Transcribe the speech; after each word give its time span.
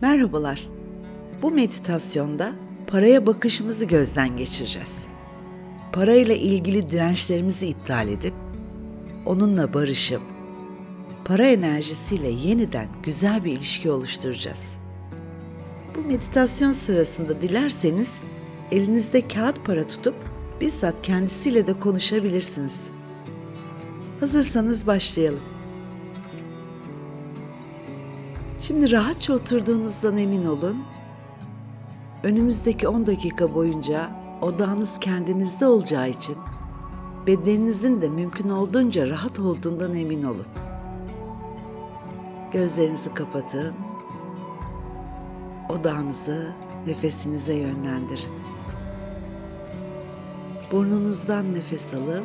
Merhabalar. 0.00 0.68
Bu 1.42 1.50
meditasyonda 1.50 2.52
paraya 2.86 3.26
bakışımızı 3.26 3.84
gözden 3.84 4.36
geçireceğiz. 4.36 5.06
Parayla 5.92 6.34
ilgili 6.34 6.88
dirençlerimizi 6.88 7.66
iptal 7.66 8.08
edip 8.08 8.34
onunla 9.26 9.74
barışıp 9.74 10.20
para 11.24 11.46
enerjisiyle 11.46 12.28
yeniden 12.28 12.88
güzel 13.02 13.44
bir 13.44 13.52
ilişki 13.52 13.90
oluşturacağız. 13.90 14.64
Bu 15.94 16.08
meditasyon 16.08 16.72
sırasında 16.72 17.42
dilerseniz 17.42 18.14
elinizde 18.70 19.28
kağıt 19.28 19.64
para 19.64 19.86
tutup 19.86 20.16
bizzat 20.60 20.94
kendisiyle 21.02 21.66
de 21.66 21.80
konuşabilirsiniz. 21.80 22.82
Hazırsanız 24.20 24.86
başlayalım. 24.86 25.55
Şimdi 28.66 28.90
rahatça 28.90 29.34
oturduğunuzdan 29.34 30.18
emin 30.18 30.44
olun. 30.44 30.82
Önümüzdeki 32.22 32.88
10 32.88 33.06
dakika 33.06 33.54
boyunca 33.54 34.10
odağınız 34.42 35.00
kendinizde 35.00 35.66
olacağı 35.66 36.08
için 36.10 36.36
bedeninizin 37.26 38.02
de 38.02 38.08
mümkün 38.08 38.48
olduğunca 38.48 39.08
rahat 39.08 39.38
olduğundan 39.38 39.94
emin 39.94 40.22
olun. 40.22 40.46
Gözlerinizi 42.52 43.14
kapatın. 43.14 43.74
Odağınızı 45.68 46.52
nefesinize 46.86 47.54
yönlendirin. 47.54 48.32
Burnunuzdan 50.72 51.54
nefes 51.54 51.94
alıp 51.94 52.24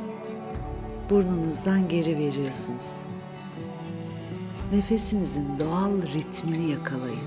burnunuzdan 1.09 1.89
geri 1.89 2.17
veriyorsunuz. 2.17 2.91
Nefesinizin 4.71 5.59
doğal 5.59 6.01
ritmini 6.01 6.71
yakalayın. 6.71 7.23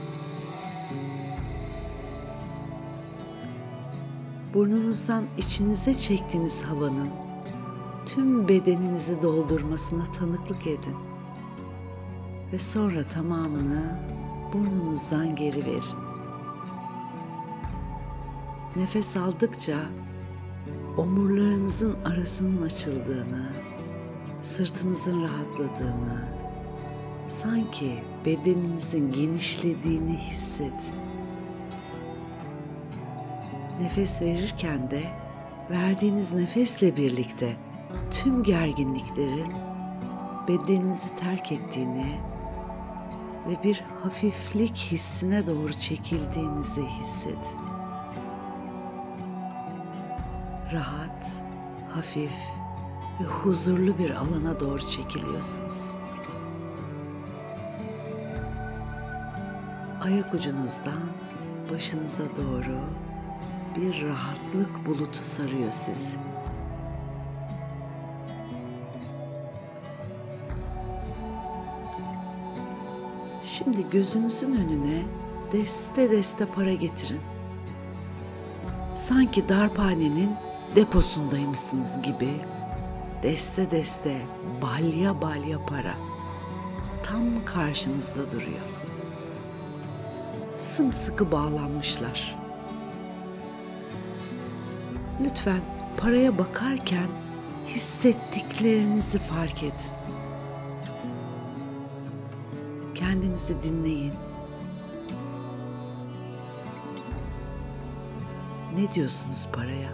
Burnunuzdan 4.54 5.24
içinize 5.38 5.94
çektiğiniz 5.94 6.62
havanın 6.62 7.08
tüm 8.06 8.48
bedeninizi 8.48 9.22
doldurmasına 9.22 10.12
tanıklık 10.12 10.66
edin. 10.66 10.96
Ve 12.52 12.58
sonra 12.58 13.02
tamamını 13.04 13.98
burnunuzdan 14.52 15.36
geri 15.36 15.66
verin. 15.66 15.98
Nefes 18.76 19.16
aldıkça 19.16 19.78
omurlarınızın 20.96 21.96
arasının 22.04 22.62
açıldığını, 22.62 23.46
sırtınızın 24.42 25.22
rahatladığını, 25.22 26.43
sanki 27.28 28.02
bedeninizin 28.24 29.12
genişlediğini 29.12 30.16
hissedin. 30.16 30.94
Nefes 33.80 34.22
verirken 34.22 34.90
de 34.90 35.02
verdiğiniz 35.70 36.32
nefesle 36.32 36.96
birlikte 36.96 37.56
tüm 38.10 38.42
gerginliklerin 38.42 39.52
bedeninizi 40.48 41.16
terk 41.16 41.52
ettiğini 41.52 42.06
ve 43.48 43.62
bir 43.64 43.84
hafiflik 44.02 44.76
hissine 44.76 45.46
doğru 45.46 45.72
çekildiğinizi 45.72 46.86
hissedin. 46.86 47.58
Rahat, 50.72 51.32
hafif 51.90 52.32
ve 53.20 53.24
huzurlu 53.24 53.98
bir 53.98 54.10
alana 54.10 54.60
doğru 54.60 54.90
çekiliyorsunuz. 54.90 55.90
Ayak 60.04 60.34
ucunuzdan 60.34 61.00
başınıza 61.72 62.22
doğru 62.36 62.80
bir 63.76 64.02
rahatlık 64.02 64.86
bulutu 64.86 65.18
sarıyor 65.18 65.70
sizi. 65.70 66.16
Şimdi 73.44 73.90
gözünüzün 73.90 74.54
önüne 74.54 75.02
deste 75.52 76.10
deste 76.10 76.46
para 76.46 76.72
getirin. 76.72 77.20
Sanki 79.08 79.48
darphanenin 79.48 80.36
deposundaymışsınız 80.76 82.02
gibi 82.02 82.30
deste 83.22 83.70
deste 83.70 84.22
balya 84.62 85.20
balya 85.22 85.66
para 85.66 85.94
tam 87.02 87.44
karşınızda 87.44 88.32
duruyor. 88.32 88.73
Sımsıkı 90.64 91.32
bağlanmışlar. 91.32 92.38
Lütfen 95.24 95.60
paraya 95.96 96.38
bakarken 96.38 97.08
hissettiklerinizi 97.66 99.18
fark 99.18 99.62
edin. 99.62 99.74
Kendinizi 102.94 103.62
dinleyin. 103.62 104.12
Ne 108.76 108.94
diyorsunuz 108.94 109.48
paraya? 109.52 109.90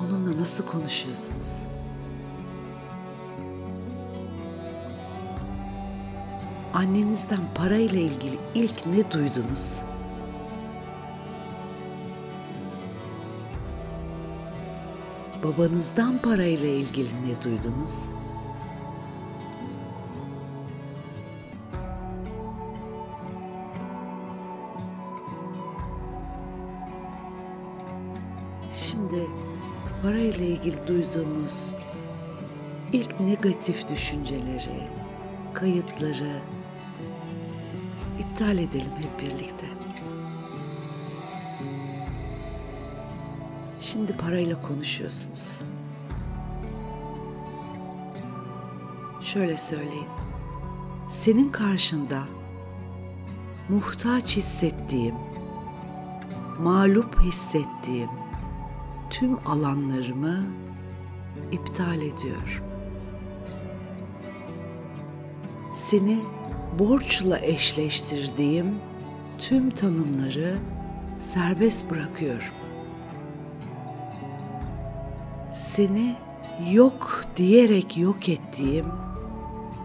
Onunla 0.00 0.40
nasıl 0.40 0.66
konuşuyorsunuz? 0.66 1.62
Annenizden 6.74 7.40
parayla 7.54 7.98
ilgili 7.98 8.38
ilk 8.54 8.86
ne 8.86 9.10
duydunuz? 9.12 9.80
Babanızdan 15.44 16.18
parayla 16.18 16.68
ilgili 16.68 17.08
ne 17.08 17.42
duydunuz? 17.44 18.10
Şimdi 28.72 29.26
parayla 30.02 30.44
ilgili 30.44 30.86
duyduğumuz 30.86 31.74
ilk 32.92 33.20
negatif 33.20 33.88
düşünceleri, 33.88 34.88
kayıtları 35.58 36.40
iptal 38.18 38.58
edelim 38.58 38.92
hep 38.98 39.20
birlikte. 39.20 39.66
Şimdi 43.80 44.16
parayla 44.16 44.62
konuşuyorsunuz. 44.62 45.60
Şöyle 49.22 49.56
söyleyeyim. 49.56 50.08
Senin 51.10 51.48
karşında 51.48 52.22
muhtaç 53.68 54.36
hissettiğim, 54.36 55.14
mağlup 56.60 57.20
hissettiğim 57.20 58.10
tüm 59.10 59.38
alanlarımı 59.48 60.46
iptal 61.52 62.00
ediyorum. 62.00 62.67
Seni 65.90 66.18
borçla 66.78 67.38
eşleştirdiğim 67.38 68.74
tüm 69.38 69.70
tanımları 69.70 70.58
serbest 71.18 71.90
bırakıyorum. 71.90 72.54
Seni 75.54 76.14
yok 76.70 77.24
diyerek 77.36 77.98
yok 77.98 78.28
ettiğim 78.28 78.86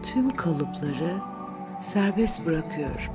tüm 0.04 0.30
kalıpları 0.30 1.14
serbest 1.82 2.46
bırakıyorum. 2.46 3.14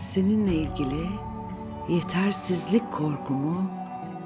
Seninle 0.00 0.54
ilgili 0.54 1.06
yetersizlik 1.88 2.92
korkumu 2.92 3.70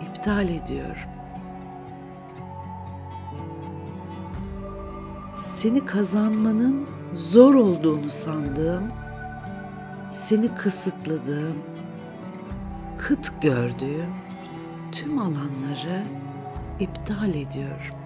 iptal 0.09 0.49
ediyorum. 0.49 1.18
Seni 5.43 5.87
kazanmanın 5.87 6.87
zor 7.15 7.55
olduğunu 7.55 8.11
sandığım, 8.11 8.93
seni 10.13 10.55
kısıtladığım, 10.55 11.59
kıt 12.99 13.43
gördüğüm 13.43 14.15
tüm 14.93 15.19
alanları 15.19 16.05
iptal 16.81 17.35
ediyorum. 17.35 17.97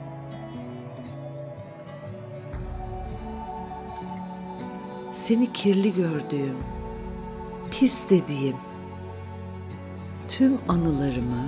Seni 5.12 5.52
kirli 5.52 5.94
gördüğüm, 5.94 6.56
pis 7.70 8.11
dediğim 8.11 8.56
tüm 10.29 10.58
anılarımı 10.69 11.46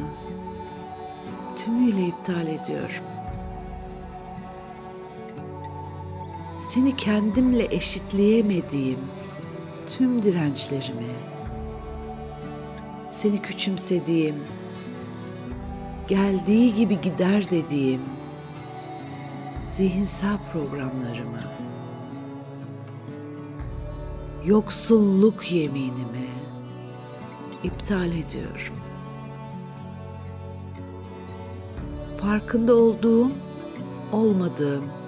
tümüyle 1.56 2.06
iptal 2.06 2.46
ediyorum. 2.46 3.13
Seni 6.74 6.96
kendimle 6.96 7.66
eşitleyemediğim 7.70 8.98
tüm 9.88 10.22
dirençlerimi, 10.22 11.12
seni 13.12 13.42
küçümsediğim, 13.42 14.36
geldiği 16.08 16.74
gibi 16.74 17.00
gider 17.00 17.50
dediğim 17.50 18.00
zihinsel 19.76 20.38
programlarımı, 20.52 21.42
yoksulluk 24.44 25.52
yeminimi 25.52 26.28
iptal 27.64 28.08
ediyorum. 28.08 28.74
Farkında 32.20 32.74
olduğum, 32.74 33.30
olmadığım 34.12 35.03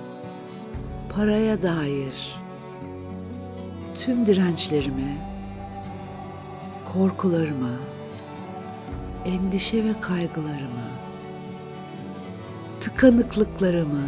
paraya 1.17 1.63
dair 1.63 2.37
tüm 3.99 4.27
dirençlerimi, 4.27 5.19
korkularımı, 6.93 7.77
endişe 9.25 9.85
ve 9.85 10.01
kaygılarımı, 10.01 10.89
tıkanıklıklarımı, 12.81 14.07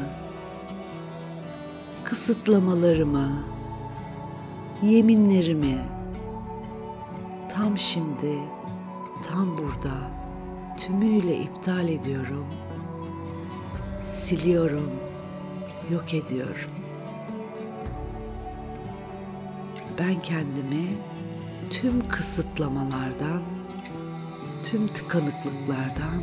kısıtlamalarımı, 2.04 3.42
yeminlerimi 4.82 5.78
tam 7.48 7.78
şimdi, 7.78 8.38
tam 9.28 9.58
burada 9.58 10.10
tümüyle 10.80 11.36
iptal 11.36 11.88
ediyorum, 11.88 12.46
siliyorum, 14.04 14.90
yok 15.90 16.14
ediyorum. 16.14 16.87
Ben 19.98 20.22
kendimi 20.22 20.86
tüm 21.70 22.08
kısıtlamalardan, 22.08 23.42
tüm 24.64 24.88
tıkanıklıklardan 24.88 26.22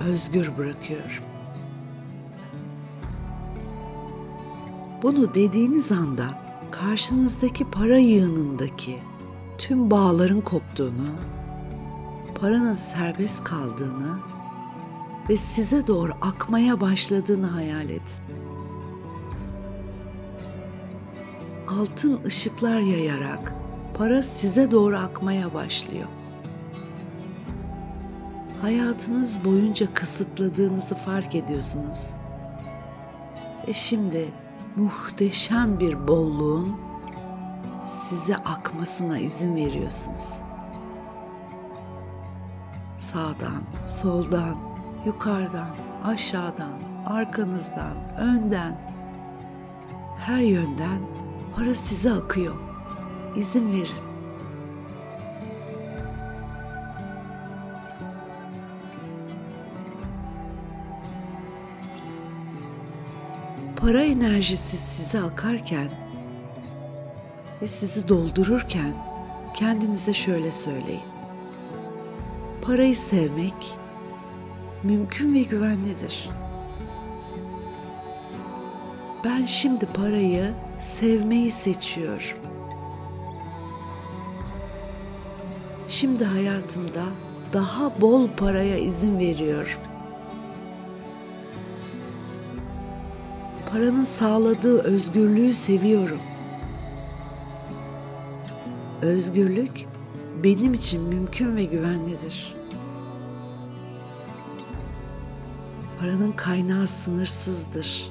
özgür 0.00 0.58
bırakıyorum. 0.58 1.24
Bunu 5.02 5.34
dediğiniz 5.34 5.92
anda 5.92 6.42
karşınızdaki 6.70 7.70
para 7.70 7.98
yığınındaki 7.98 8.98
tüm 9.58 9.90
bağların 9.90 10.40
koptuğunu, 10.40 11.08
paranın 12.34 12.76
serbest 12.76 13.44
kaldığını 13.44 14.18
ve 15.30 15.36
size 15.36 15.86
doğru 15.86 16.12
akmaya 16.20 16.80
başladığını 16.80 17.46
hayal 17.46 17.90
edin. 17.90 18.41
Altın 21.80 22.20
ışıklar 22.24 22.80
yayarak 22.80 23.54
para 23.94 24.22
size 24.22 24.70
doğru 24.70 24.96
akmaya 24.96 25.54
başlıyor. 25.54 26.08
Hayatınız 28.62 29.44
boyunca 29.44 29.94
kısıtladığınızı 29.94 30.94
fark 30.94 31.34
ediyorsunuz. 31.34 32.12
Ve 33.68 33.72
şimdi 33.72 34.28
muhteşem 34.76 35.80
bir 35.80 36.08
bolluğun 36.08 36.76
size 38.08 38.36
akmasına 38.36 39.18
izin 39.18 39.56
veriyorsunuz. 39.56 40.32
Sağdan, 42.98 43.62
soldan, 43.86 44.56
yukarıdan, 45.06 45.70
aşağıdan, 46.04 46.72
arkanızdan, 47.06 48.18
önden, 48.18 48.78
her 50.18 50.40
yönden 50.40 50.98
para 51.56 51.74
size 51.74 52.12
akıyor. 52.12 52.54
İzin 53.36 53.72
verin. 53.72 54.12
Para 63.76 64.02
enerjisi 64.02 64.76
size 64.76 65.20
akarken 65.20 65.88
ve 67.62 67.68
sizi 67.68 68.08
doldururken 68.08 68.92
kendinize 69.54 70.14
şöyle 70.14 70.52
söyleyin. 70.52 71.02
Parayı 72.62 72.96
sevmek 72.96 73.78
mümkün 74.82 75.34
ve 75.34 75.42
güvenlidir. 75.42 76.28
Ben 79.24 79.44
şimdi 79.46 79.86
parayı 79.86 80.54
sevmeyi 80.82 81.50
seçiyorum. 81.50 82.38
Şimdi 85.88 86.24
hayatımda 86.24 87.04
daha 87.52 88.00
bol 88.00 88.28
paraya 88.28 88.78
izin 88.78 89.18
veriyorum. 89.18 89.80
Paranın 93.70 94.04
sağladığı 94.04 94.82
özgürlüğü 94.82 95.54
seviyorum. 95.54 96.20
Özgürlük 99.02 99.86
benim 100.44 100.74
için 100.74 101.02
mümkün 101.02 101.56
ve 101.56 101.64
güvenlidir. 101.64 102.54
Paranın 106.00 106.32
kaynağı 106.32 106.86
sınırsızdır. 106.86 108.10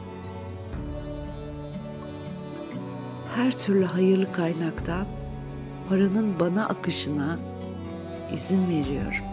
Her 3.36 3.52
türlü 3.52 3.86
hayırlı 3.86 4.32
kaynaktan 4.32 5.06
paranın 5.90 6.40
bana 6.40 6.68
akışına 6.68 7.40
izin 8.34 8.70
veriyorum. 8.70 9.24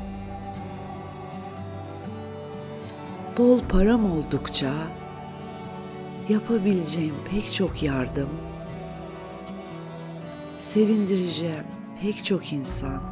Bol 3.38 3.60
param 3.68 4.12
oldukça 4.12 4.72
yapabileceğim 6.28 7.14
pek 7.30 7.54
çok 7.54 7.82
yardım, 7.82 8.28
sevindireceğim 10.58 11.64
pek 12.02 12.24
çok 12.24 12.52
insan, 12.52 13.02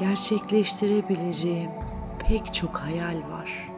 gerçekleştirebileceğim 0.00 1.70
pek 2.28 2.54
çok 2.54 2.76
hayal 2.76 3.16
var. 3.30 3.68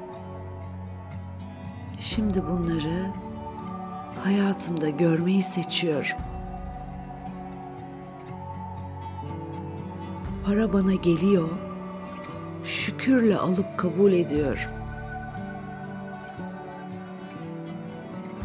Şimdi 1.99 2.47
bunları 2.47 3.13
hayatımda 4.25 4.91
görmeyi 4.91 5.43
seçiyorum. 5.43 6.19
Para 10.47 10.73
bana 10.73 10.95
geliyor, 10.95 11.49
şükürle 12.65 13.37
alıp 13.37 13.79
kabul 13.79 14.13
ediyorum. 14.13 14.71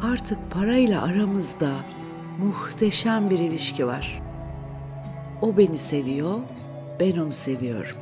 Artık 0.04 0.52
parayla 0.52 1.04
aramızda 1.04 1.72
muhteşem 2.40 3.30
bir 3.30 3.40
ilişki 3.40 3.88
var. 3.88 4.22
O 5.42 5.58
beni 5.58 5.78
seviyor, 5.78 6.40
ben 7.00 7.18
onu 7.18 7.32
seviyorum. 7.32 7.98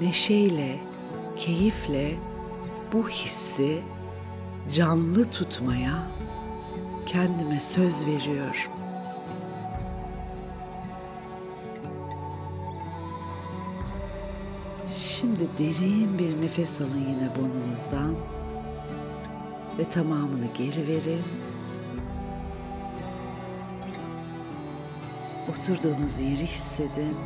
Neşeyle, 0.00 0.76
keyifle 1.36 2.14
bu 2.92 3.08
hissi 3.08 3.82
canlı 4.74 5.30
tutmaya 5.30 6.02
kendime 7.06 7.60
söz 7.60 8.06
veriyorum. 8.06 8.72
Şimdi 14.96 15.48
derin 15.58 16.18
bir 16.18 16.42
nefes 16.42 16.80
alın 16.80 17.06
yine 17.08 17.30
burnunuzdan 17.36 18.16
ve 19.78 19.84
tamamını 19.84 20.46
geri 20.58 20.88
verin. 20.88 21.22
Oturduğunuz 25.50 26.20
yeri 26.20 26.46
hissedin. 26.46 27.16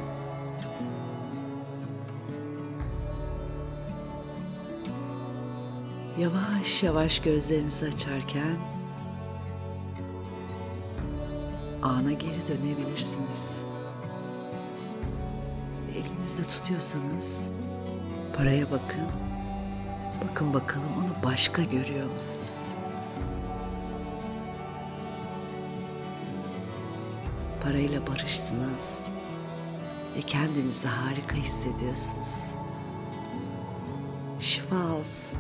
Yavaş 6.20 6.82
yavaş 6.82 7.18
gözlerinizi 7.18 7.86
açarken 7.86 8.56
ana 11.82 12.12
geri 12.12 12.48
dönebilirsiniz. 12.48 13.50
Elinizde 15.94 16.42
tutuyorsanız 16.42 17.48
paraya 18.36 18.64
bakın. 18.70 19.06
Bakın 20.24 20.54
bakalım 20.54 20.88
onu 20.98 21.30
başka 21.30 21.62
görüyor 21.62 22.12
musunuz? 22.14 22.68
Parayla 27.62 28.06
barışsınız 28.06 28.98
ve 30.16 30.22
kendinizi 30.22 30.88
harika 30.88 31.36
hissediyorsunuz. 31.36 32.54
Şifa 34.40 34.94
olsun. 34.94 35.38